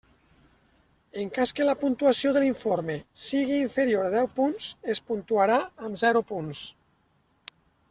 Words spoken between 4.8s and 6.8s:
es puntuarà amb zero punts.